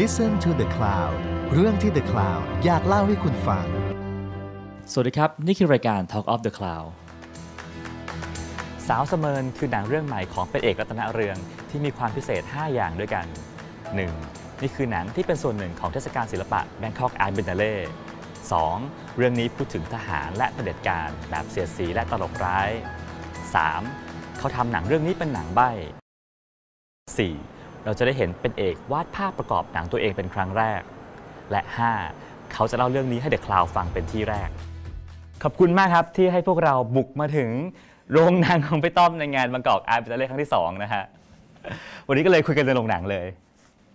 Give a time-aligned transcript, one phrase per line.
[0.00, 1.14] Listen to the Cloud
[1.52, 3.66] เรื่องที่ The Cloud อยากเล่าให้คุณฟัง
[4.92, 6.88] สวัสดีครับ นี่คือรายการ Talk of the Cloud
[8.88, 11.36] สาวเสมินคือหนังเรื่องใหม่ของเป็นเอกรัตนเรือง
[11.70, 13.26] ที่มีความพิเศษ 5 อย่างด้วยกัน
[13.94, 14.62] 1.
[14.62, 17.74] นี่คือหนังที่เป็นส่วนหนึ่งของเทศกาลศิลปะ Bangkok Art Biennale
[18.44, 19.16] 2.
[19.16, 22.70] เรื่องนี้พูดถึงทหารและเผด็จการแบบเสียดสีและตลกร้าย
[23.54, 24.38] 3.
[24.38, 25.70] เขาทำหนังเรื่องนี้เป็นหนังใบ้
[27.16, 27.51] 4.
[27.84, 30.80] เราจะได้เห็นเป็นเอกวาดภาพประกอบหนังตัวเองเป็นครั้งแรก
[31.50, 31.62] และ
[32.08, 32.52] 5.
[32.52, 34.48] เขาจะเล่าเรื่องนี้ให้เดอะคลาวฟังเป็นที่แรก
[35.42, 37.50] ขอบคุณมากครับที่ให้พวกเราบุกมาถึง
[38.12, 41.04] โรงหนังของพี่ต้อมในงานบางกอกอาร์ตเล่ครั้งที่ 2 นะฮะ
[42.06, 43.26] วันนี้ก็เลยคุยกันในโรงหนังเลย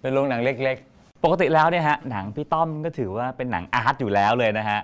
[0.02, 0.78] เป็นโรงหนังเล็ก
[1.24, 4.80] ปกติแล้วเนี่ยฮะหนังพี่ต้อมก็ถือว่าเป็นหนังอาร์ตอยู่แล้วเลยนะฮะ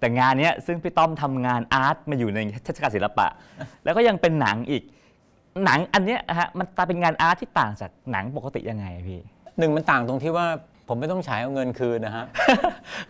[0.00, 3.26] แต่งานเนี้ยซึ่งพี่ต้อมทำงานอาร์ตมาอยู่ในเทศกาลศิลปะ
[3.84, 4.82] แล้วก็ยังเป็นหนังอีก
[5.64, 10.46] หนังอันเนี้ยฮะมันตาเป็นงานอาร์ตที่ต่างจากหนังปกติยังไงพี่ๆหนึ่งมันต่างตรงที่ว่า
[10.88, 12.24] ผมไม่ต้องฉายเอาเงินคืนนะฮะ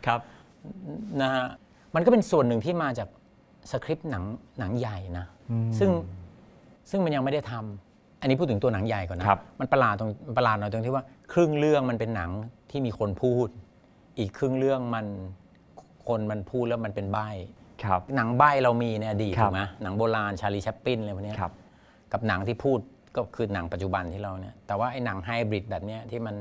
[0.06, 0.20] ครับ
[1.22, 1.46] นะฮะ
[1.94, 3.08] มันก็เป็นส่วนหนึ่งที่มาจาก
[3.70, 4.24] สคริปต์หนัง
[4.58, 5.26] หนังใหญ่นะ
[5.78, 5.90] ซึ่ง
[6.90, 12.30] ซึ่งมันยังไม่ได้ทำอันนี้พูดถึงตัวหนังใหญ่ก่อนนะครับมันประหลาดตรงประหลาดหน่อยตรงที่ว่า ครึ่งเรื่องมันเป็นหนัง
[12.70, 13.48] ที่มีคนพูด
[14.18, 15.06] อีกครึ่งเรื่องมัน
[16.08, 17.18] คนมันพูดแล้วมันเป็นใบ
[17.84, 21.52] ครับหนังใบ้เรามีในอดีตครับถูกไหมหนังโบราณชาลีแชปปินอะไรพวกเนี้ยครับ
[22.12, 22.78] กับหนังที่พูด
[23.16, 26.36] ก็คือหนังปัจจุบันที่เราเนี่ยแต่ว่าไอ้หนังไฮบริดแบบเนี้ยที่มัน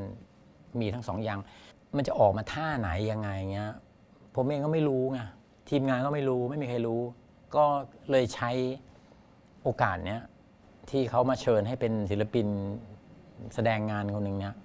[0.80, 1.40] มีทั้งสองอย่าง
[1.96, 3.72] มันจะออกมาท่าไหนยังไงเงี้ย
[4.36, 5.20] ผมเองก็ไม่รู้ไง
[5.70, 7.02] ทีมงานก็ไม่รู้ไม่มีใครรู้
[7.56, 7.66] ก็
[8.12, 8.52] เลยใช้
[9.64, 10.22] โอกาสเนี้ย
[10.90, 12.48] ที่เขามาเชิญให้เป็นศิลปิน
[13.56, 14.56] แสดงงานคนหนึ่งเนี้ย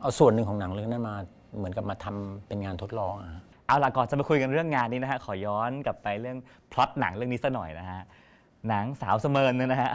[0.00, 1.16] เอาส่วนหนึ่งของหนังเรื่องนั้นมา
[1.56, 3.30] เหมือนกับมาทำเป็นงานทดลองอะ
[3.66, 6.36] เอาล่ะก่อนจะมาคุยกันเรื่องงานนี้นะฮะขอย้อนกลับไปเรื่อง
[6.72, 8.02] พล็อตหนังเรื่องนี้สัหน่อยนะฮะ
[8.68, 9.92] หนังสาวเสมินเนี่ยนะฮะ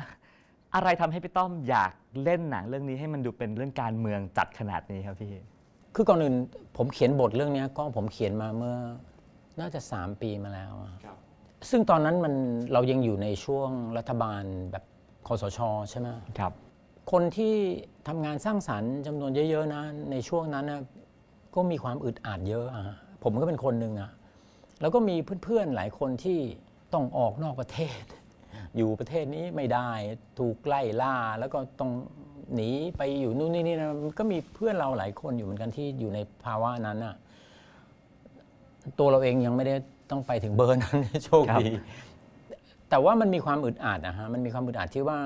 [0.76, 1.92] อะไรทำให้พี่ต้อมอยาก
[2.24, 5.34] เล่นหนังเรื่องนี้ให้มันดูเป็นเรื่องการเมืองจัดขนาดนี้ครับพี่
[5.96, 6.36] คือก่อนอื่น
[6.78, 8.78] ผมเขียนบทเรื่องเนี้ยก็ผมเขียนมาเมื่อ
[9.60, 10.94] น่าจะ 3 ปีมาแล้วอะ
[11.70, 12.34] ซึ่งตอนนั้นมัน
[12.74, 14.84] เรายังอยู่ในช่วงรัฐบาลแบบ
[15.28, 15.60] คอสช
[15.90, 16.08] ใช่ไหม
[16.40, 16.54] ครับ
[17.12, 17.56] คนที่
[18.08, 20.82] ทำงานสร้างสรรค์จำนวนเยอะๆนะในช่วงนั้นนะ
[21.56, 24.12] ก็มีความอึดอัดเยอะอะผมก็เป็นคนหนึ่งอะ
[24.82, 26.40] แล้วก็มีเพื่อนๆหลายคนที่
[26.94, 28.02] ต้องออกนอกประเทศ
[28.78, 29.90] อยู่ประเทศนี้ไม่ได้
[30.40, 31.92] ถูกไล่ล่า แล้วก็ต้อง
[32.56, 37.16] หนีไปอยู่นู่นนี่นี่นะมันก็มีเพื่อนเราหลายคนอยู่เหมือนกันที่อยู่ในภาวะนั้นอะ
[39.00, 39.76] ตัวเราเองยังไม่ได้
[40.12, 41.68] ต้องไปถึงเบอร์นั้นโชคดี
[42.90, 45.20] แต่ว่ามันมีความอึดอัดนะฮะมันมีความอึดอัดที่ว่า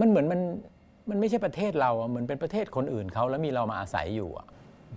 [0.00, 0.40] มันเหมือนมัน
[1.10, 4.46] มันไม่ใช่ประเทศเราอะเหมือนเป็นประเทศคนอื่นเขาแล้วมีเรามาอาศัยอยู่อะ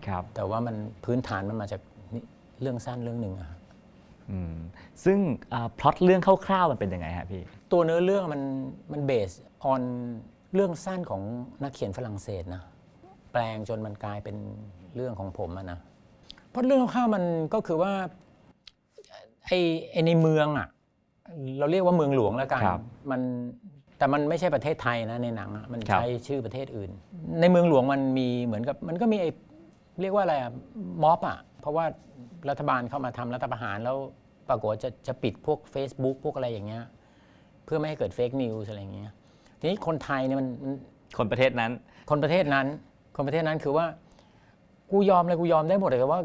[0.07, 1.81] ครับ แต่ว่ามันพื้นฐานมันมาจาก
[2.13, 2.23] นี่
[2.61, 3.54] เรื่องสั้นเรื่องหนึ่งอะฮะอืม
[5.06, 5.18] ซึ่ง
[5.80, 7.41] พล็อตเรื่องคร่าวๆมันเป็นยังไงฮะพี่
[7.72, 8.41] ตัวเนื้อเรื่องมัน
[8.91, 9.31] มันเบส
[9.63, 9.81] ออน
[10.56, 11.22] เรื่องสั้นของ
[11.63, 12.64] นักเขียนฝรั่งเศสนะ
[13.31, 14.35] แปลงจนมันกลายเป็น
[14.96, 15.80] เรื่องของผมอะนะ
[16.50, 17.94] เพราะเรื่องคร่าวๆมันก็คือว่า
[19.46, 19.59] ไอ้
[19.91, 20.68] ไอ้ในเมืองอะ
[21.59, 22.81] เราเรียกว่าเมืองหลวงแล้วกันครับ
[23.12, 23.22] มัน
[23.97, 26.91] แต่มันไม่ใช่ประเทศไทยนะในหนังอะมันครับใช้ชื่อประเทศอื่น
[27.41, 29.30] ในเมืองหลวงมันมีเหมือนกับ มันก็มีไอ้
[30.02, 30.52] เรียกว่าอะไรอะ
[31.03, 31.88] ม็อบอะ เพราะว่า
[32.50, 33.98] รัฐบาลเข้ามาทำรัฐประหารแล้ว
[34.50, 36.84] ปรากฏว่าจะจะปิดพวก Facebook พวกอะไรอย่างเงี้ย
[37.66, 39.12] เพื่อไม่ให้เกิดเฟกนิวส์อะไรอย่างเงี้ย
[39.59, 40.74] ทีนี้คนไทยเนี่ยมันมัน
[41.18, 41.72] คนประเทศนั้น
[42.09, 42.66] คนประเทศนั้น
[43.16, 43.86] คนประเทศนั้นคือว่า
[44.92, 46.20] กูยอมเลยกูยอมได้หมดเลยแต่ว่า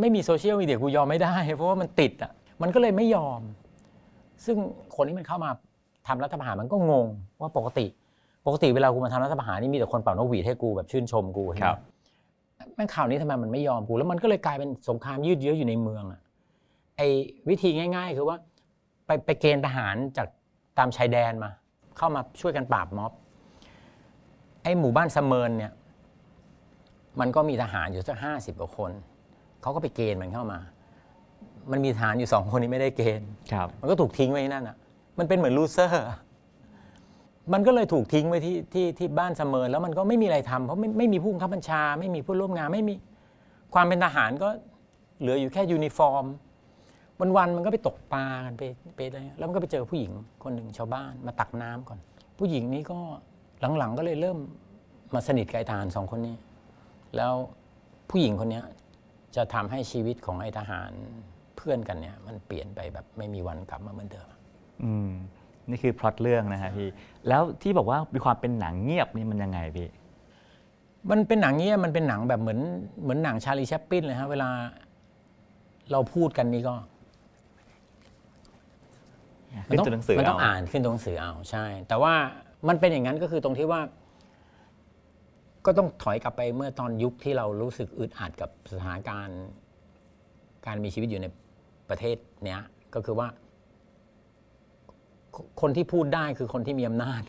[0.00, 2.32] ไม่มีโซเชียลมีเดียกูยอมไม่ได้ เพราะว่ามันติดอะ
[2.62, 3.40] มันก็เลยไม่ยอม
[4.44, 4.56] ซึ่ง
[4.96, 5.50] คนที่มันเข้ามา
[6.08, 7.06] ทำรัฐประหารมันก็งง
[7.40, 7.86] ว่าปกติ
[8.46, 11.80] ปกติเวลากูมาทำรัฐประหารนี่มีแต่คนเป่านกหวีดให้กูแบบชื่นชมกูใช่ไหครัมบ
[12.74, 16.20] แม่งข่าวนี้ทำไมมันไม่ยอมกู แล้วมันก็เลยกลายเป็นสงครามยืดเยื้ออยู่ในเมืองอะ
[16.96, 17.08] ไอ้
[17.48, 18.36] วิธีง่าย ๆ คือว่า
[19.06, 20.28] ไปไปเกณฑ์ทหารจาก
[20.78, 21.50] ตามชายแดนมา
[21.96, 23.12] เข้ามาช่วยกันปราบม็อบ
[24.62, 25.72] ไอ้หมู่บ้านสะเมินเนี่ย
[27.20, 28.90] มันก็มีทหารอยู่สักห้าสิบกว่าคน
[29.62, 30.58] เขาก็ไปเกณฑ์มันเข้ามา
[31.70, 34.76] มันมีทหารอยู่สองคนที่ไม่ได้เกณฑ์ครับมันก็ถูกทิ้งไว้ที่นั่นอะ
[35.18, 36.06] มันเป็นเหมือน loser
[37.52, 42.94] มันก็เลยถูกทิ้งไว้ที่ที่ที่บ้านสะเมินแล้วมันก็ไม่มีอะไรทำเพราะไม่ไม่มีผู้บังคับบัญชา ไม่มีผู้ร่วมงานไม่มี
[43.74, 44.48] ความเป็นทหารก็
[45.20, 46.24] เหลืออยู่แค่ยูนิฟอร์ม
[47.20, 48.62] วันวันมันก็ไปตกปลากันไป
[48.96, 50.12] ไปอะไรแล้วมันก็ไปเจอผู้หญิง
[50.42, 51.98] คนหนึ่งชาวบ้านมาตักน้ำก่อน
[52.38, 52.98] ผู้หญิงนี้ก็
[53.78, 54.38] หลังๆก็เลยเริ่ม
[55.14, 56.34] มาสนิทกับไอ้ทหารสองคนนี้
[57.16, 57.32] แล้ว
[58.10, 58.62] ผู้หญิงคนนี้
[59.36, 60.90] จะทำให้ชีวิตของไอ้ทหาร
[61.56, 64.28] เพื่อนกันเนี่ย มันเปลี่ยนไปแบบไม่มีวันกลับมาเหมือนเดิม
[64.84, 65.10] อืม
[65.70, 66.88] นี่คือพล็อตเรื่องนะฮะพี่
[67.28, 69.88] แล้วที่บอกว่ามีความเป็นหนังเงียบนี่มันยังไงพี่
[71.10, 72.60] มันเป็นหนังเงี้ยมันเป็นหนังแบบเหมือน
[73.02, 74.48] เหมือนหนังชาลีแชปปินเลยฮะเวลา
[75.92, 76.74] เราพูดกันนี่ก็
[79.68, 82.14] ขึ้นตัวหนังสือมันต้องเอาอ่านขึ้นตัวหนังสือเอาใช่ แต่ว่า
[82.68, 83.80] มันเป็นอย่างนั้นก็คือตรงที่ว่า
[85.66, 89.42] ก็ต้องถอยกลับไปเมื่อตอนยุคที่เรารู้สึกอึดอัดกับสถานการณ์
[90.66, 91.26] การมีชีวิตอยู่ใน
[91.88, 92.60] ประเทศเนี้ย
[92.94, 93.28] ก็คือว่า
[95.60, 97.22] คนที่พูดได้คือคนที่มีอำนาจ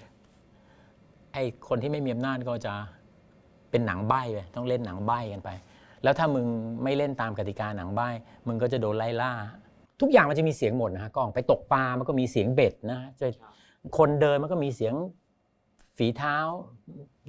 [1.33, 2.73] ไอ้คนที่ไม่มีอำนาจก็จะ
[3.71, 5.49] เป็นหนังใบ้ไปต้องเล่นหนังใบ้กันไป
[6.03, 6.45] แล้วถ้ามึง
[6.83, 8.09] ไม่เล่นตามกติกาหนังใบ้
[8.47, 9.31] มึงก็จะโดนไล่ล่า
[10.01, 13.27] ทุกอย่างมันจะมีเสียงหมดนะฮะกล้องไปตกปลามันก็มีเสียงเบ็ดนะจะ
[13.97, 14.93] คนเดินมันก็มีเสียง
[15.97, 16.37] ฝีเท้า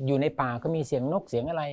[0.07, 1.65] อยู่ในป่าก็มีเสียงนกเสียงอะไร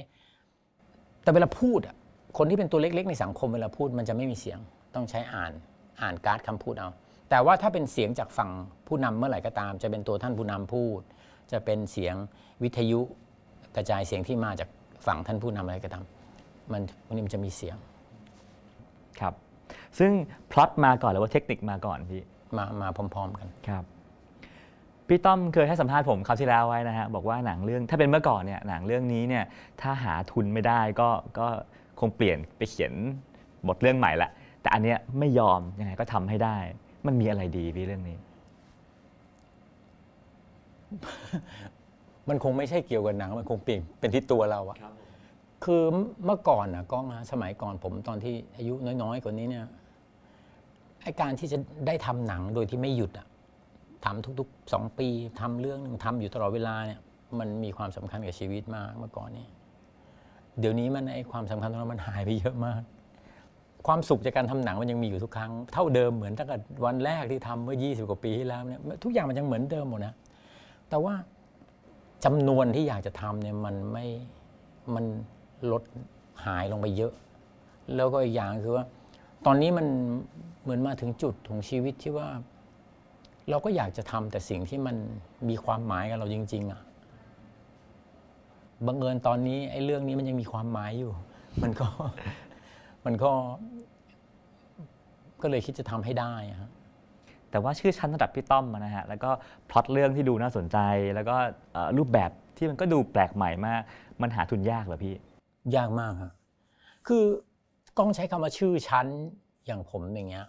[1.24, 1.96] แต่เวลาพูดอะ
[2.38, 4.60] คนที่เป็นตัวเล็กๆ ในสังคมเวลาพูดมันจะไม่มีเสียง
[4.96, 5.52] ต้องใช้อ่าน
[6.02, 6.90] อ่านการ์ดคำพูดเอา
[7.30, 8.50] แต่ว่าถ้าเป็นเสียงจากฝั่ง
[8.88, 11.02] ผู้นำเมื่อไหร่ก็ตาม จะเป็นตัวท่านผู้นำพูด
[11.52, 12.16] จะเป็นเสียง
[12.64, 13.02] วิทยุ
[13.76, 14.70] กระจายเสียงที่มาจาก
[15.06, 16.04] ฝั่งท่านผู้นำอะไรก็ตาม
[16.72, 17.76] มันวันนี้มันจะมีเสียง
[19.20, 19.34] ครับ
[20.00, 20.12] ซึ่ง
[20.52, 22.22] พล็อตมาก่อนหรือว่าเทคนิคมาก่อนพี่
[22.58, 23.84] มามาพร้อม ๆ กันครับ
[25.08, 29.44] พี่ต้อมเคยให้สัมภาษณ์ผมคราวที่แล้วไว้นะฮะบอกว่าหนังเรื่องถ้าเป็นเมื่อก่อนเนี่ยหนังเรื่องนี้เนี่ย
[29.82, 31.48] ถ้าหาทุนไม่ได้ก็ก็
[32.00, 32.94] คงเปลี่ยนไปเขียน
[33.68, 34.30] บทเรื่องใหม่ละ
[34.62, 36.58] แต่อันเนี้ยไม่ยอมยังไงก็ทำให้ได้
[37.06, 38.18] มันมีอะไรดีพี่เรื่องนี้
[42.30, 44.78] มันคงไม่ใช่เกี่ยวกับหนัง มันคงเปลี่ยนเป็นที่ตัวเราอะ
[45.64, 45.84] คือ
[46.26, 48.74] เมื่อก่อนนะก้องนะสมัยก่อนผมตอนที่อายุ
[49.04, 49.66] น้อยๆกว่านี้เนี่ย
[51.04, 51.58] ไอการที่จะ
[51.88, 53.28] ได้ทำหนังโดยที่ไม่หยุดอะ
[54.06, 55.08] ทำทุกๆสองปี
[55.40, 57.00] ทำเรื่องหนึ่งทำอยู่ตลอดเวลาเนี่ย
[57.40, 59.46] มันมีความสำคัญกับชีวิตมากเมื่อก่อนนี้
[60.60, 62.82] เดี๋ยวนี้มันไอความสำคัญตรงนั้นมันหายไปเยอะมาก
[63.86, 70.14] ความสุขจากการทำหนังมันยังมีอยู่ทุกครั้ง เท่าเดิมเหมือนตั้งแต่วันแรกที่ทำเมื่อ 20 กว่าปีที่แล้วเนี่ยทุกอย่างมันยังเหมือนเดิมหมดนะ
[70.90, 71.14] แต่ว่า
[72.26, 74.06] จำนวนที่อยากจะทำเนี่ยมันไม่
[74.96, 75.06] มัน
[75.72, 75.84] ลด
[76.46, 77.14] หายลงไปเยอะ
[77.96, 78.86] แล้วก็อีกอย่างคือว่า
[79.46, 79.88] ตอนนี้มัน
[80.62, 82.28] เหมือนมาถึงจุดของชีวิตที่ว่า
[83.50, 84.96] เราก็อยากจะทำแต่สิ่งที่มัน
[85.50, 86.82] มีความหมายกับเราจริง ๆอะ
[88.86, 91.12] บังเอิญตอนนี้ไอ้เรื่องนี้มันยังมีความหมายอยู่
[91.64, 91.88] มันก็
[93.06, 93.32] มันก็
[95.42, 96.70] ก็เลยคิดจะทำให้ได้อะฮะ
[97.52, 99.30] แต่ว่าชื่อชั้นระดับพี่ต้อมอะนะฮะแล้วก็
[99.70, 100.78] พล็อตเรื่องที่ดูน่าสนใจ
[101.16, 101.36] แล้วก็
[101.74, 103.82] เอ่อรูปแบบที่มันก็ดูแปลกใหม่มาก
[104.22, 105.16] มันหาทุนยากเหรอพี่
[105.76, 106.32] ยากมากครับ
[107.08, 107.24] คือ
[107.98, 109.08] กล้องใช้คำว่าชื่อชั้น
[109.66, 110.46] อย่างผมอย่างเงี้ย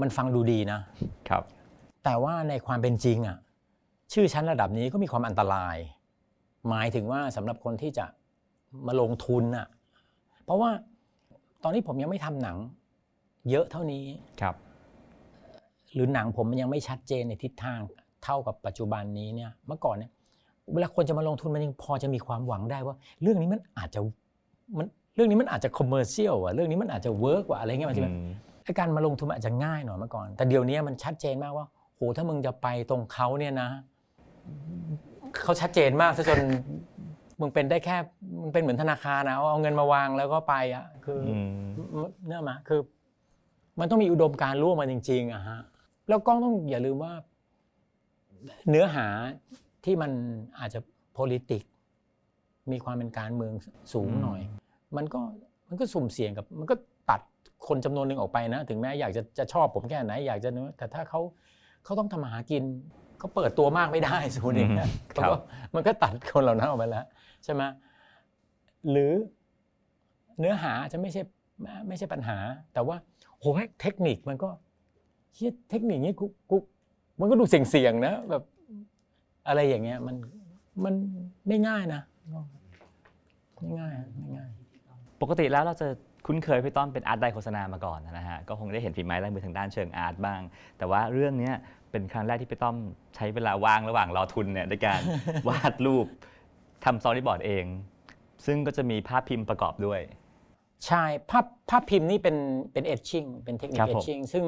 [0.00, 0.80] มันฟังดูดีนะ
[1.28, 1.44] ครับ
[2.04, 3.38] แต่ว่าในความเป็นจริงอะ
[4.12, 5.76] ชื่อชั้นระดับนี้ก็มีความอันตราย
[6.68, 8.06] หมายถึงว่าสำหรับคนที่จะ
[8.86, 9.66] มาลงทุนอะ
[10.44, 10.70] เพราะว่า
[11.62, 12.56] ตอนนี้ผมยังไม่ทำหนัง
[13.50, 14.04] เยอะเท่านี้
[14.40, 14.54] ครับ
[15.94, 17.78] หรือหนังผมมันยังไม่ชัดเจนในทิศทาง
[18.24, 20.10] เท่ากับปัจจุบันนี้เนี่ยเมื่อก่อนเนี่ย
[20.72, 24.00] เวลาคนจะมาลงทุนมันยังพอจะมีความหวังได้ว่า เรื่องนี้มันอาจจะ
[24.76, 28.28] มันเรื่องนี้มันอาจจะ commercial อะเรื่องนี้มันอาจจะ work ว่าอะไรเงี้ยมันจะอืม
[28.64, 31.66] ไอ้การมาลงทุนมันอาจจะง่ายหน่อยเมื่อก่อน แต่เดี๋ยวนี้มันชัดเจนมากว่า
[31.96, 33.68] โหถ้ามึงจะไปตรงเขาเนี่ยนะ
[35.42, 36.40] เขาชัดเจนมากซะจน
[37.40, 37.96] มึงเป็นได้แค่
[38.40, 41.20] มึงเป็นเหมือนธนาคารนะเอาเอาเงินมาวางแล้วก็ไปอะคือ
[41.94, 42.80] อมเนื่อมาคือ
[43.80, 45.60] มันต้องมีอุดมการณ์ร่วมมาจริงๆอะฮะ
[46.08, 47.12] แล้วกล้องต้องอย่าลืมว่า
[48.68, 49.06] เนื้อหา
[49.84, 50.10] ที่มัน
[50.58, 50.80] อาจจะ
[51.16, 51.62] politic
[52.72, 53.52] มีความเป็นการเมือง
[53.92, 54.40] สูงหน่อย
[54.96, 55.20] มันก็
[55.68, 56.74] มันก็สุ่มเสี่ยงกับ มันก็
[57.10, 57.20] ตัด
[57.66, 61.20] คนจำนวนหนึ่งออกไปนะ ถึงแม้อยากจะจะชอบผมแค่ไหน อยากจะเนื้อแต่ถ้าเขา
[61.84, 62.62] เขาต้องทำมาหากิน
[63.18, 65.36] เขาเปิดตัวมากไม่ได้สมมติอย่างเงี้ยอืมเขาก็
[65.74, 67.06] มันก็ตัดคนเหล่านั้นออกไปแล้ว
[67.44, 67.62] ใช่ไหม
[68.90, 69.12] หรือ
[70.38, 71.22] เนื้อหาจะไม่ใช่
[71.88, 72.38] ไม่ใช่ปัญหา
[72.74, 72.96] แต่ว่า
[73.38, 73.44] โห
[73.80, 74.48] เทคนิคมันก็
[75.34, 76.56] เฮียเทคนิคนี้กูกู
[77.20, 78.42] มันก็ดูเสี่ยงๆนะแบบ
[79.48, 80.16] อะไรอย่างเงี้ยมัน
[80.84, 80.94] มัน
[81.48, 82.02] ไม่ง่ายนะ
[83.60, 84.48] ไม่ง่ายไม่ง่าย
[85.22, 85.86] ปกติแล้วเราจะ
[86.26, 90.40] คุ้นเคยพี่ต้อมเป็น art di โฆษณามาก่อนนะฮะก็คงได้เห็นฝีไม้ลายมือทางด้านเชิง art บ้าง
[90.78, 91.50] แต่ว่าเรื่องนี้
[91.90, 92.76] เป็นครั้งแรกที่พี่ต้อม
[93.16, 95.00] ใช้เวลาว่างระหว่างรอทุนเนี่ยในการ
[95.48, 96.06] วาดรูป
[96.84, 97.64] ทำ storyboard เอง
[98.46, 100.00] ซึ่งก็จะมีภาพพิมพ์ประกอบด้วย
[100.86, 102.36] ใช่ภาพภาพพิมพ์นี่เป็น
[102.72, 104.44] เป็น etching เป็นเทคนิค etching ครับเอผมซึ่ง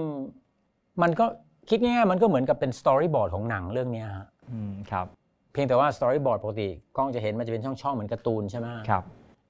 [1.02, 1.26] มันก็
[1.70, 5.06] คิดง่ายๆมันก็เหมือนกับเป็น storyboard ของหนังเรื่องเนี้ยฮะอืมครับ
[5.52, 9.04] เพียงแต่ว่า storyboard ปกติกล้องจะเห็นมันจะเป็นช่องๆเหมือนการ์ตูนใช่ไหมครับ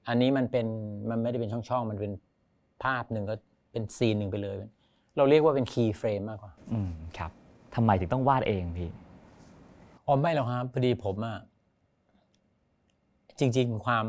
[0.07, 0.67] อันนี้มันเป็น
[1.09, 2.11] มันไม่ได้เป็นช่องๆมันเป็น
[2.83, 3.35] ภาพหนึ่งก็
[3.71, 4.55] เป็น scene หนึ่งไปเลย
[5.17, 7.31] เราเรียกว่าเป็น keyframe มากกว่า อืมครับ
[7.75, 8.89] ทำไมถึงต้องวาดเองพี่
[10.07, 11.37] อ๋อไม่หรอกครับพอดีผมอะ
[13.39, 14.07] จริง ๆ ความ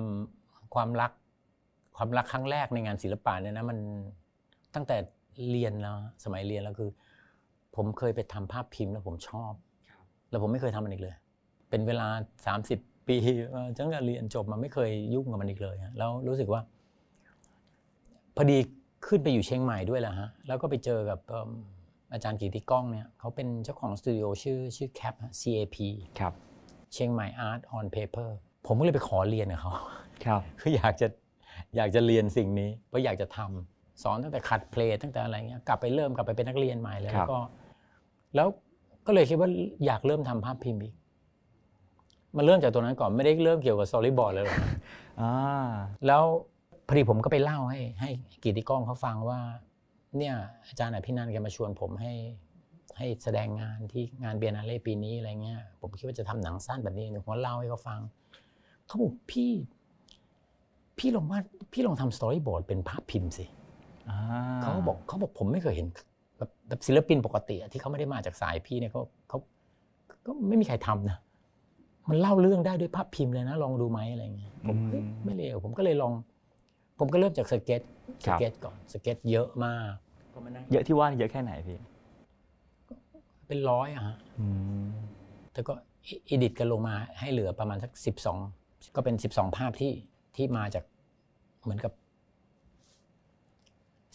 [0.74, 1.12] ความรัก
[1.96, 3.78] ความรักครั้งแรกในงานศิลปะเนี่ยนะมัน
[4.74, 4.96] ตั้งแต่
[5.50, 6.90] เรียนแล้วฮะสมัยเรียนแล้วคือ
[7.76, 9.52] ผมเคยไปทำภาพพิมพ์แล้วผมชอบ
[10.30, 11.14] แล้วผมไม่เคยทำมันอีกเลย
[11.70, 12.06] เป็นเวลา
[12.56, 13.16] 30 ปี
[13.50, 16.60] เอ่อตั้งแต่เรียนจบมาไม่เคยยุ่งกับมันอีกเลยฮะแล้วรู้สึกว่า
[18.36, 18.58] พอดี
[19.06, 21.50] ขึ้นไปอยู่เชียงใหม่ด้วยแหละฮะแล้วก็ไปเจอกับเอิ่ม
[22.12, 25.76] อาจารย์กิติก้องเนี่ยเขาเป็นเจ้าของสตูดิโอชื่อชื่อ CAP ฮะ CAP
[26.18, 26.34] ครับ
[26.92, 28.30] เชียงใหม่ Art on Paper
[28.66, 29.72] ผมก็เลยไปขอเรียนกับเขา
[30.24, 31.06] ครับคืออยากจะ
[31.76, 37.38] อยากจะเรียนสิ่งนี้เพราะอยากจะทำสอนตั้งแต่ขัดเพลงตั้งแต่อะไรเงี้ยกลับไปเริ่มกลับไปเป็นนักเรียนใหม่เลยครัแล้บวก็
[38.34, 38.48] แล้ว
[39.06, 39.48] ก็เลยคิดว่า
[39.86, 40.94] อยากเริ่มทำภาพพิมพ์อีก
[42.36, 44.70] มันเริ่มจากตัวนั้นก่อนไม่ได้เริ่มเกี่ยวกับสตอรี่บอร์ดเลยหรอกนะ
[45.20, 45.32] อ่า
[46.06, 46.22] แล้ว
[46.86, 48.10] พอดีผมก็ไปเล่าให้ ให้
[48.42, 49.40] กิติกล้องเขาฟังว่า
[50.18, 50.34] เนี่ย
[50.68, 52.12] อาจารย์อภินันท์แกมาชวนผมให้
[52.98, 58.00] ให้แสดงงานที่งานเบียร์นาเล่ปีนี้อะไรเงี้ยผมคิดว่าจะทำหนังสั้นแบบนี้ผมก็เล่าให้เขาฟัง
[58.86, 59.50] เขาบอกพี่
[60.98, 61.40] พี่ลองว่า
[61.72, 63.44] พี่ลองทำ storyboard เป็นภาพพิมพ์สิ
[64.10, 64.18] อ่า
[64.62, 65.86] เขาก็บอกเขาบอกผมไม่เคยเห็น
[66.38, 69.38] แบบแบบศิลปินปกติอะที่เขาไม่ได้มาจากสายพี่เนี่ยเขาเขา
[70.26, 71.18] ก็ไม่มีใครทำนะ
[72.08, 76.12] มันเล่าเรื่องได้ด้วยภาพพิมพ์เลยนะ ลองดูไหมอะไรเงี้ยผมเฮ้ยไม่เลวผมก็เลยลอง
[76.98, 77.82] ผมก็เริ่มจาก sketch
[78.24, 79.90] sketch ก่อนสเก็ตเยอะมาก
[80.34, 81.78] ก็มานั่งเยอะที่ว่าเยอะแค่ไหนพี่
[83.46, 84.46] เป็นร้อยอะฮะอื
[84.84, 84.86] ม
[85.52, 85.72] แต่ก็
[86.06, 88.38] อีดิทกันลงมาให้เหลือประมาณสักสิบสอง
[88.94, 89.92] ก็เป็นสิบสองภาพที่
[90.36, 90.84] ที่มาจาก
[91.62, 91.92] เหมือนกับ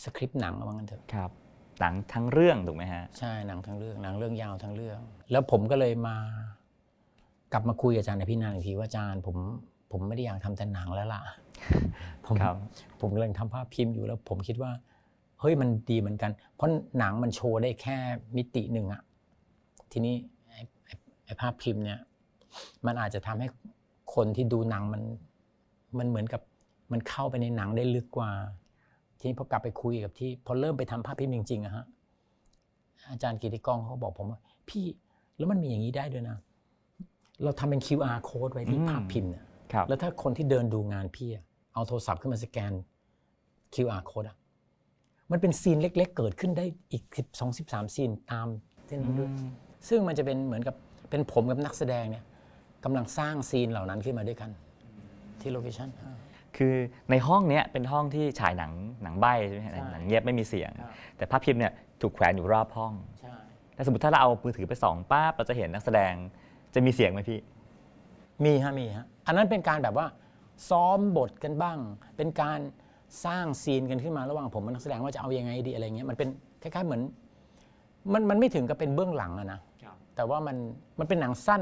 [0.04, 1.32] สคริปต์หนังว่างั้นเถอะครับ
[1.80, 5.00] หนังทั้งเรื่องถูกไหมฮะใช่หนังทั้งเรื่องหนังเรื่องยาวทั้งเรื่อง
[5.32, 6.16] แล้วผมก็เลยมา
[7.54, 9.38] กลับมาคุยกับอาจารย์อภินันท์อีกทีว่าอาจารย์ผม
[9.92, 11.22] ผมไม่ได้อยากทำแต่หนังแล้วล่ะ
[12.26, 12.56] ผมครับ
[13.02, 14.72] ผมกำลังทำภาพพิมพ์อยู่แล้ว ผมคิดว่า
[15.40, 17.98] เฮ้ยมันดีเหมือนกัน เพราะหนังมันโชว์ได้แค่
[18.38, 19.02] มิติหนึ่งอะ
[19.92, 20.16] ทีนี้
[20.48, 20.94] ไอ้ไอ้
[21.26, 22.00] ไอ้ภาพพิมพ์เนี่ย
[22.86, 23.48] มันอาจจะทำให้
[24.14, 25.04] คนที่ดูหนังมัน
[25.98, 26.42] มันเหมือนกับ
[26.92, 28.32] มันเข้าไปในหนังได้ลึกกว่า
[29.18, 31.86] ทีนี้พอกลับไปคุยกับที่พอเริ่มไปทำภาพพิมพ์จริงๆอะฮะ
[33.10, 34.40] อาจารย์กิติกรเขาบอกผมว่า
[34.70, 34.86] พี่
[35.38, 36.38] แล้วมันมีอย่างนี้ได้ด้วยนะ
[37.44, 42.74] เราทำเป็น QR code ไว้ที่อืมภาพพิมพ์เนี่ยครับแล้วถ้าคนที่เดินดูงานพี่อะเอาโทรศัพท์ขึ้นมาสแกน
[43.74, 44.38] QR code อะ
[45.32, 48.48] มันเป็น scene เล็ก ๆ เกิดขึ้นได้อีก12 13 scene ตาม
[48.88, 49.30] เส้นนั้นด้วย
[49.88, 50.76] ซึ่งมันจะเป็นเหมือนกับ
[51.10, 52.24] เป็นผมกับนักแสดงเนี่ย
[52.84, 54.50] กำลังสร้าง scene เหล่านั้นขึ้นมาด้วยกัน
[55.42, 55.90] ที่ location
[56.58, 56.76] คือ
[57.12, 58.72] ในห้องเนี้ยเป็นห้องที่ฉายหนัง
[59.04, 63.34] หนังใบ้ใช่ไหมฮะใช่หนังเงียบไม่มีเสียงครับแต่ภาพพิมพ์เนี่ยถูกแขวนอยู่รอบห้องใช่
[63.76, 66.14] แต่สมมติถ้าเราเอามือถือไปส่องป้าบเราจะเห็นนักแสดง
[66.74, 67.40] จะมีเสียงไหมพี่
[68.46, 70.08] มีฮะมีฮะอันนั้นเป็นการแบบว่า
[70.70, 71.78] ซ้อมบทกันบ้าง
[72.18, 72.60] เป็นการ
[73.26, 76.30] สร้างซีนกันขึ้นมาระหว่างผมกับนักแสดงว่าจะเอายังไงดีอะไรเงี้ยมันเป็น
[76.62, 77.02] คล้ายๆเหมือน
[78.14, 79.60] มันมันไม่ถึงกับเป็นเบื้องหลังอะนะ
[80.16, 80.58] แต่ว่ามัน
[81.00, 81.62] มันเป็นหนังสั้น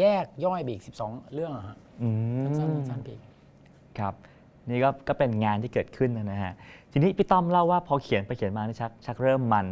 [0.00, 2.08] แยกย่อยไปอีก 12 เรื่องอะฮะอื
[2.44, 3.22] มสั้นๆสั้นๆไปอีก
[3.98, 4.14] ครับ
[4.68, 6.52] นี่ก็ก็เป็นงานที่เกิดขึ้นนะฮะ
[6.92, 9.66] ทีนี้พี่ต้อมเล่าว่าพอเขียนไปเขียนมานี่ชักชักเริ่มมัน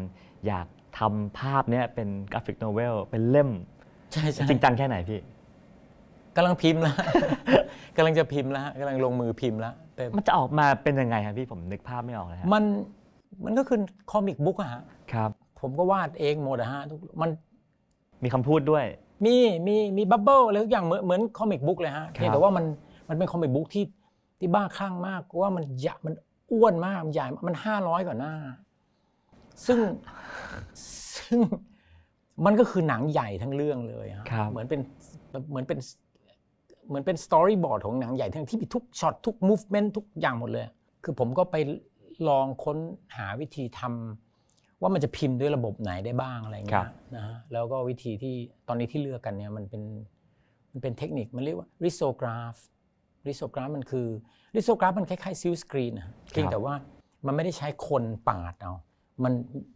[0.46, 0.66] อยาก
[0.98, 3.50] ทำภาพเนี้ยเป็น graphic novel เป็นเล่ม
[4.12, 5.20] ใช่ใช่จริงจังแค่ไหนพี่
[6.36, 6.96] กำลังพิมพ์แล้ว
[7.96, 12.64] กำลังจะพิมพ์แล้วกำลังลงมือพิมพ์แล้วแต่มันจะออกมาเป็นยังไงครับพี่ผมนึกภาพไม่ออกเลยฮะมัน
[13.44, 13.78] มันก็คือ
[14.10, 15.30] comic book อะฮะครับ
[15.60, 17.30] ผมก็วาดเองหมดอะฮะทุกมัน
[18.22, 18.84] มีคำพูดด้วย
[19.24, 19.34] มี
[19.66, 22.64] มีมี bubble อะไรทุกอย่างเหมือนเหมือน comic book เลยฮะครับเพียงแต่ว่ามัน
[23.08, 23.84] มันเป็น comic book ที่
[24.38, 26.14] ที่บ้าคลั่งมากว่ามันใหญ่มัน
[26.52, 28.34] อ้วนมากมันใหญ่มากมันห้าร้อยกว่าหน้า
[29.66, 29.78] ซึ่ง
[31.16, 31.40] ซึ่ง
[32.44, 34.80] มันก็คือหนังใหญ่ทั้งเรื่องเลยฮะครับเหมือนเป็น
[35.50, 35.78] เหมือนเป็น
[36.88, 40.66] เหมือนเป็น storyboard ของหนังใหญ่ทั้งที่มีทุกช็อตทุก movement ทุกอย่างหมดเลย
[41.04, 41.56] คือผมก็ไป
[42.28, 42.78] ลองค้น
[43.16, 44.23] หาวิธีทำ
[44.80, 48.34] ว่ามันจะพิมพ์ด้วยระบบไหนได้บ้างอะไรเงี้ยครับนะฮะแล้วก็วิธีที่
[48.68, 49.82] ตอนนี้ที่เลือกกันเนี่ยมันเป็น
[50.72, 52.58] มันเป็นเทคนิคมันเรียกว่า risograph
[53.28, 54.06] risograph มันคือ
[54.56, 56.74] risograph มันคล้ายๆซิลสกรีนนะเพียงแต่ว่า
[57.26, 58.74] มันไม่ได้ใช้คนปาดเอา
[59.24, 59.32] มัน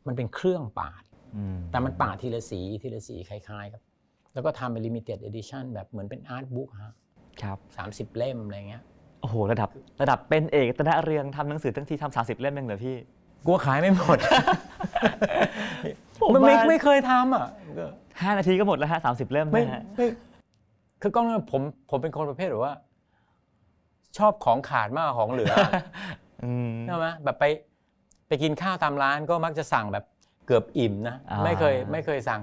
[0.07, 1.02] มันเป็นเครื่องปาด
[1.37, 3.83] อืมแต่มันปาดทีละสีทีละสีคล้ายๆครับ
[4.35, 6.95] แล้วก็ทำเป็น limited edition แบบเหมือนเป็นอาร์ตบุ๊กฮะ
[7.43, 8.83] ครับสามสิบเล่มอะไรเงี้ย
[9.21, 9.69] โอ้โห ระดับ
[10.02, 12.97] ระดับเป็นเอกตนะเรืองทำหนังสือทั้งทีทำสามสิบเล่มเองเหรอพี่
[13.47, 14.68] กลัวขายไม่หมดผ
[16.26, 17.47] มมันไม่ว่าไม่เคยทำอะ
[17.78, 17.87] ก็
[18.23, 20.07] ห้านาทีก็หมดแล้วฮะสามสิบเล่มไม่นะฮะไม่
[21.02, 22.75] คือกล้องเนี่ยผมผมเป็นคนประเภทแบบว่า
[24.19, 25.55] ชอบของขาดมากกว่าของเหลือ
[26.45, 27.45] อืมใช่ไหมแบบไป
[28.28, 30.05] ไปกินข้าวตามร้านก็มักจะสั่งแบบ
[30.47, 32.43] เกือบอิ่มนะอ่าไม่เคยไม่เคยสั่ง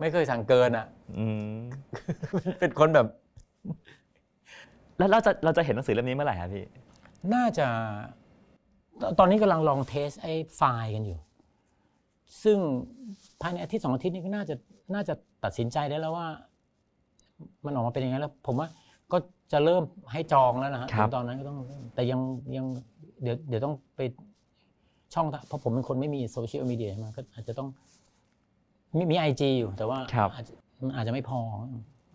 [0.00, 0.86] ไม่เคยสั่งเกินอะ
[1.18, 1.54] อืม
[2.60, 3.06] เป็นคนแบบ
[4.98, 6.64] แล้วเราจะเราจะเห็นหนังสือเล่มนี้เมื่อไหร่ครับพี่
[7.34, 7.66] น่าจะ
[9.18, 11.18] ตอนนี้กำลังลองเทสไอ้ไฟล์กันอยู่
[12.42, 12.58] ซึ่ง
[13.40, 14.54] ภายในอาทิตย์สองอาทิตย์นี้ก็น่าจะ
[14.94, 16.26] น่าจะตัดสินใจได้แล้วว่า
[17.64, 18.68] มันออกมาเป็นยังไงแล้ว ผมว่า
[19.12, 19.18] ก็
[19.52, 19.82] จะเริ่ม
[20.12, 21.58] ให้จองแล้วนะฮะครับ ตอนนั้นก็ต้อง
[21.94, 22.20] แต่ยัง
[22.56, 22.66] ยัง
[23.22, 24.00] เดี๋ยวเดี๋ยวต้องไป
[25.14, 27.68] ช่องทางเพราะผมเป็นคนไม่มีโซเชียลมีเดียใช่ไหมก็อาจจะต้อง
[28.96, 30.52] มีมีไอจีอยู่แต่ว่าครับ อาจจะ
[30.86, 31.40] มันอาจจะไม่พอ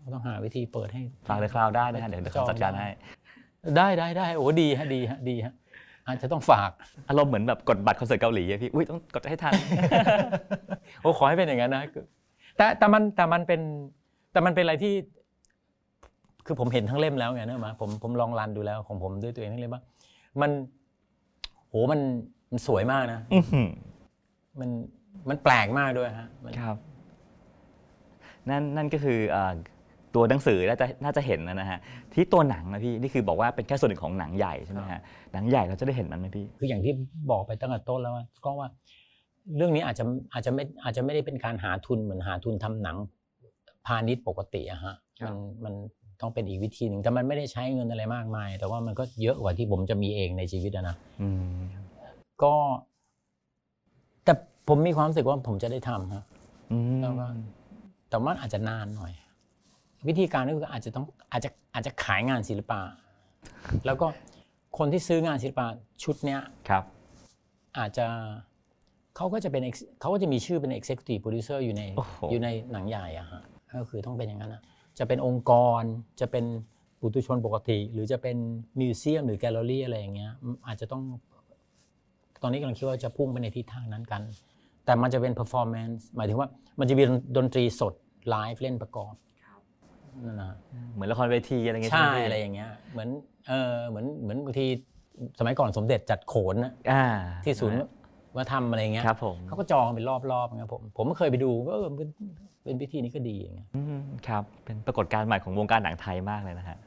[0.04, 2.88] ก็ต้องหาวิธีเปิดให้ ฝากเลยคราวได้นะฮะเดี๋ยวเดี๋ยวเขาจัดการให้
[3.76, 5.54] ได้ได้ได้โอ้ดีฮะดีฮะดีฮะ
[6.06, 6.70] อาจจะต้องฝาก
[7.08, 9.52] อารมณ์เหมือนแบบกดบัตรคอนเสิร์ตเกาหลีอะพี่อุ้ยต้องกดให้ทัน
[11.00, 11.82] โอ้ขอให้เป็นอย่างนั้นนะ
[12.56, 13.60] แต่แต่มันแต่มันเป็น
[14.32, 14.94] แต่มันเป็นอะไรที่
[16.46, 19.82] คือผมเห็นทั้งเล่มแล้วไงเนอะมาผมผมลองรันดูแล้วของผมด้วยตัวเองทั้งเล่มว่า
[20.40, 20.50] มัน
[21.68, 22.00] โหมัน
[22.50, 23.68] มันสวยมากนะอื้อหือ
[24.60, 24.70] มัน
[25.28, 26.76] มันแปลกมากด้วยฮะมันครับ
[28.48, 29.54] นั่นนั่นก็คือเอ่อ
[30.16, 31.78] ตัวหนังสือน่าจะน่าจะเห็นนะฮะ
[32.14, 35.00] ที่ตัวหนังนะพี่นี่คือบอกว่าเป็นแค่ส่วนหนึ่งของหนังใหญ่ใช่ไหมฮะ
[35.32, 36.92] หนังใหญ่เราจะได้เห็นมันไหมพี่ คืออย่างที่
[37.30, 38.68] บอกไปตั้งแต่ต้นแล้วว่าก็ว่า
[39.56, 42.96] เรื่องนี้อาจจะอาจจะไม่อาจจะไม่ได้เป็นการหาทุนเหมือนหาทุนทำหนัง
[43.86, 45.74] พาณิชย์ปกติอะฮะครับมันมัน
[46.20, 51.56] ต้องเป็นอีกวิธีหนึ่งแต่มันไม่ได้ใช้เงินอะไรมากมาย แต่ว่ามันก็เยอะกว่าที่ผมจะมีเองในชีวิตอะนะอืม
[52.42, 52.54] ก็
[54.24, 54.32] แต่
[54.68, 56.24] ผมมีความรู้สึกว่าผมจะได้ทำฮะ
[56.72, 57.26] อืมแล้วก็
[58.10, 59.12] แต่ว่าอาจจะนานหน่อย
[60.08, 62.80] วิธีการก็คืออาจจะต้องอาจจะอาจจะขายงานศิลปะ
[63.86, 64.06] แล้วก็
[64.78, 65.66] คนที่ซื้องานศิลปะ
[66.04, 66.84] ชุดเนี้ยครับ
[67.78, 68.06] อาจจะ
[69.16, 73.42] เขาก็จะเป็น ex- เขาก็จะมีชื่อเป็น executive producer อยู่ในโอ้โหอยู่ในหนังใหญ่อะฮะ
[73.80, 74.62] ก็คือต้องเป็นอย่างนั้นนะ
[74.98, 75.82] จะเป็นองค์กร
[76.20, 76.44] จะเป็น
[77.00, 78.36] ปุถุชนปกติ หรือจะเป็น
[78.80, 81.02] มิวเซียมหรือแกลเลอรี่อะไรอย่างเงี้ยอืมอาจจะต้อง
[82.42, 84.22] ตอนนี้กำลังคิดว่าจะพุ่งไปในทิศทางนั้นกัน
[84.84, 86.48] แต่มันจะเป็น performance หมายถึงว่า
[86.78, 87.04] มันจะมี
[87.36, 87.94] ดนตรีสด
[88.30, 89.14] ไลฟ์เล่นประกอบ
[90.24, 90.52] นั่นนะ
[90.94, 93.08] เหมือนละครเวทีอะไรเงี้ยใช่หมพี่อะไรอย่างเงี้ยเหมือน
[93.48, 94.66] เออเหมือนเหมือนบางที
[95.38, 97.04] สมัยก่อนสมเด็จจัดโขนนะอ่า
[97.44, 97.80] ที่ศูนย์
[98.36, 102.08] วัฒนธรรมอะไรเงี้ยครับผมเขาก็จองเป็นรอบๆครับผมผมไม่เคยไปดูก็เออเป็น
[102.64, 106.78] เป็นพิธีนี้ก็ดีอย่างเงี้ยอืมครับเป็นปรากฏการณ์ใหม่ของวงการหนังไทยมากเลยนะฮะ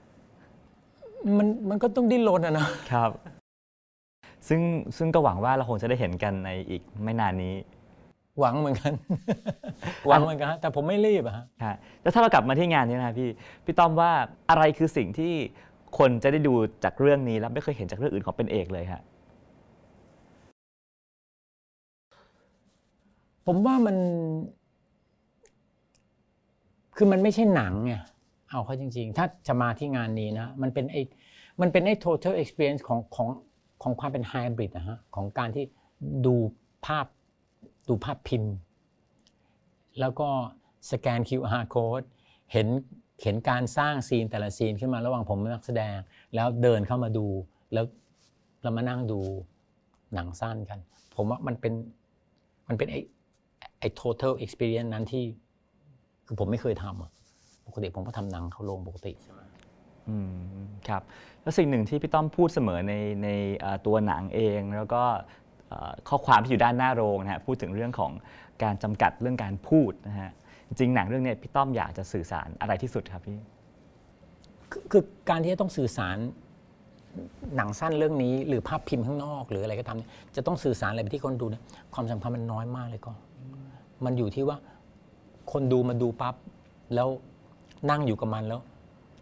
[1.37, 3.11] มันมันก็ต้องดิ้นรนอะนะครับ
[4.47, 4.61] ซึ่ง
[4.97, 7.53] ซึ่งก็หวังว่าเราคงจะได้เห็นกันในอีกไม่นานนี้
[8.39, 8.93] หวังเหมือนกัน
[10.07, 13.29] หวังเหมือนกันฮะแต่ผมไม่รีบอะฮะฮะแล้วถ้าเรากลับมาที่งานนี้นะครับพี่
[13.65, 14.11] พี่ต้อมว่า
[14.49, 15.33] อะไรคือสิ่งที่
[15.97, 16.53] คนจะได้ดู
[16.83, 19.01] จากเรื่องนี้แล้วไม่เคยเห็นจากเรื่องอื่นของเป็นเอกเลยฮะ
[23.45, 23.97] ผมว่ามัน
[26.95, 27.93] คือมันไม่ใช่หนังไง
[28.49, 30.97] เอาเข้าจริง ๆ ถ้าจะมาที่งานนี้นะ มันเป็นไอ
[31.61, 33.27] มันเป็นไอ total experience ของของ
[33.83, 35.63] ของความเป็นไฮบริดนะฮะของการที่
[36.25, 36.35] ดู
[36.85, 37.05] ภาพ
[37.89, 38.53] ดูภาพพิมพ์
[39.99, 40.29] แล้วก็
[40.91, 42.05] สแกน QR code
[42.51, 42.67] เห็น
[43.23, 45.95] เห็นการสร้างซีนแต่ละซีนขึ้นมาระหว่างผมนักแสดง
[46.35, 47.27] แล้วเดินเข้ามาดู
[47.73, 47.85] แล้ว
[48.63, 49.19] เรามานั่งดู
[50.13, 50.79] หนังสั้นกัน
[51.15, 51.73] ผมว่ามันเป็น
[52.67, 52.95] มันเป็นไอ
[53.79, 55.23] ไอ total experience นั้นที่
[56.25, 57.11] คือผมไม่เคยทำอะ
[57.67, 59.41] ปกติผมก็ทำหนังเข้าโรงปกติใช่ไหม
[60.07, 60.33] อืม
[60.87, 61.01] ครับ
[61.41, 63.29] แล้วสิ่งหนึ่งที่พี่ต้อมพูดเสมอในใน
[63.85, 65.03] ตัวหนังเอง แล้วก็
[66.09, 68.11] ข้อความที่อยู่ด้านหน้าโรงนะฮะพูดถึงเรื่องของ
[68.63, 70.31] การจำกัดเรื่องการพูดนะฮะ
[70.67, 73.37] จริงหนังเรื่องนี้พี่ต้อมอยากจะสื่อสารอะไรที่สุดครับพี่
[74.91, 76.17] คือการที่จะต้องสื่อสาร
[77.55, 83.13] หนังสั้นเรื่องนี้ หรือภาพพิมพ์ข้างนอก หรืออะไรก็ตามเนี่ยจะต้องสื่อสารอะไรไปที่คนดูเนี่ยความสำคัญมันน้อยมากเลยก็
[84.05, 84.57] มันอยู่ที่ว่า
[85.51, 86.35] คนดูมาดูปั๊บ
[86.95, 87.07] แล้ว
[87.89, 88.61] นั่งอยู่กับมันแล้ว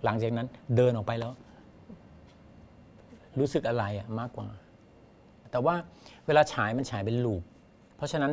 [0.04, 1.32] หลังจากนั้นเดินออกไปแล้ว
[3.40, 4.48] รู้สึกอะไรอะมากกว่า
[5.52, 5.76] แต่ว่า
[6.28, 7.42] เวลาฉายมันฉายเป็นลูป
[7.98, 8.32] เพราะฉะนั้น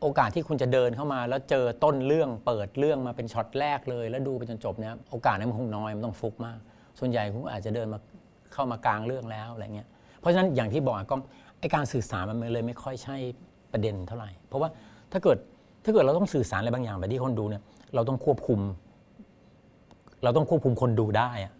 [0.00, 6.58] โอกาสที่คุณจะเดินเข้ามา แล้วเจอต้นเรื่องเปิดเรื่องมาเป็นช็อตแรกเลย แล้วดูไปจนจบเนี่ยโอกาสนั้นมันคงน้อยมันต้องฟุกมาก
[6.98, 7.98] ส่วนใหญ่คุณอาจจะเดินมา
[8.52, 9.88] เข้ามากลางเรื่องแล้วอะไรเงี้ย
[10.20, 11.16] เพราะฉะนั้นอย่างที่บอกก็
[11.60, 13.16] ไอการสื่อสารมันเลยไม่ค่อยใช่
[13.72, 14.68] ประเด็นเท่าไหร่ เพราะว่า
[15.12, 15.38] ถ้าเกิด
[15.84, 17.62] ถ้าเกิดเราต้องสื่อสารอะไรบางอย่างไปที่คนดูเนี่ย
[17.94, 18.60] เราต้องควบคุม
[20.22, 21.52] เราต้องควบคุมคนดูได้อะ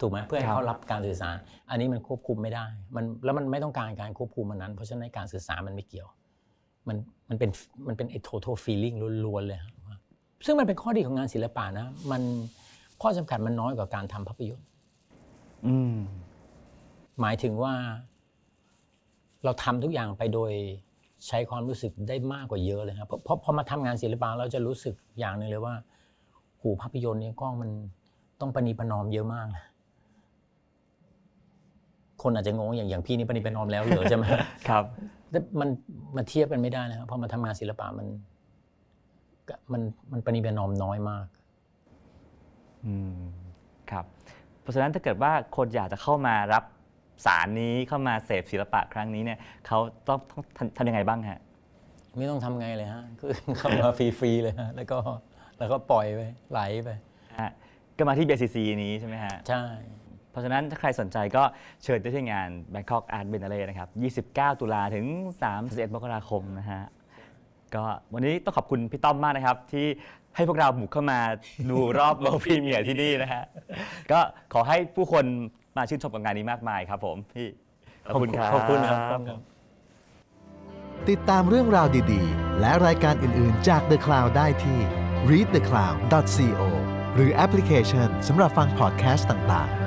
[0.00, 1.36] ถูกไหมเพื่อให้ครับเขารับการสื่อสาร
[1.70, 2.64] อันนี้มันควบคุมไม่ได้
[2.96, 6.08] มันแล้วมันไม่ต้องการการควบคุมมันนั้น เพราะฉะนั้นการสื่อสารมันไม่เกี่ยว
[6.88, 6.96] มัน
[7.28, 7.50] มันเป็น
[7.88, 9.74] มันเป็นไอ้ total feeling ล้วนๆเลยครับ
[10.46, 12.22] ซึ่งมันเป็นข้อดีของงานศิลปะนะ มัน
[13.02, 14.66] ข้อจำกัดมันน้อยกว่าการทำภาพยนตร์
[15.66, 15.94] อืม
[17.20, 17.74] หมายถึงว่า
[19.44, 20.52] เราทำทุกอย่างไปโดย
[21.26, 25.74] ใช้ความรู้สึกได้มากกว่าเยอะเลยครับเพราะเพราะพอมาทำงานศิลปะเราจะรู้สึกอย่างหนึ่งเลยว่า
[26.60, 27.70] หูภาพยนตร์เนี่ยกล้องมัน
[28.40, 29.64] ต้องประนีประนอมเยอะมากนะ
[32.22, 34.24] คนอาจจะงงอย่างอย่างพี่นี่ประนีประนอมแล้วเหรอใช่ไหม
[34.68, 34.84] ครับ
[35.30, 35.68] แต่มัน
[36.16, 38.06] มันเทียบกันไม่ได้นะครับพอมาทำงานศิลปะมัน
[39.48, 41.26] ก็มันมันประนีประนอมน้อยมาก
[42.86, 43.20] อืม
[43.90, 44.04] ครับ
[44.60, 46.64] เพราะฉะนั้นถ้าเกิดว่าคนอยากจะเข้ามารับ
[47.26, 49.78] สารนี้เข้ามาเสพศิลปะครั้งนี้เนี่ยเขา
[50.08, 51.40] ต้องต้องทำทำยังไงบ้างฮะ
[52.18, 54.98] ไม่ต้องทำไงเลยฮะคือเข้ามาฟรีๆเลยฮะแล้วก็
[55.58, 56.90] แล้วก็ปล่อยไปไหลไป
[57.40, 57.50] ฮะ
[57.98, 59.62] ก็มาที่ BCC นี้ใช่ไหมฮะใช่
[60.30, 61.42] เพราะฉะนั้นถ้าใครสนใจก็
[61.84, 65.06] เชิญได้ที่งาน Bangkok Art Biennale นะครับ 29 ตุลาถึง
[65.50, 66.82] 31 มกราคมนะฮะ
[67.74, 69.86] ก็วันนี้ต้องขอบคุณพี่ต้อมมากนะครับ ที่
[70.36, 71.20] ให้พวกเราบุกเข้ามา
[71.70, 73.42] ดูรอบโลพรีเมียร์ที่นี่นะฮะ
[74.12, 74.20] ก็
[74.52, 75.24] ขอให้ผู้คน
[75.76, 77.48] มาชื่นชมกับงานนี้มากมายครับผมพี่
[78.12, 78.98] ขอบคุณครับ ขอบคุณครับ
[81.10, 84.78] ติดตามเรื่องราวดีๆ และรายการอื่นๆจาก The Cloud ได้ที่
[85.30, 86.62] readthecloud.co
[87.14, 89.79] หรือแอปพลิเคชันสำหรับฟังพอดแคสต์ต่างๆ